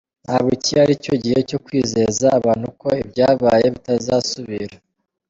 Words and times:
"Ntabwo 0.25 0.49
iki 0.57 0.73
ari 0.83 0.93
cyo 1.03 1.15
gihe 1.23 1.39
cyo 1.49 1.57
kwizeza 1.65 2.25
abantu 2.39 2.67
ko 2.81 2.89
ibyabaye 3.03 3.65
bitazasubira". 3.75 4.75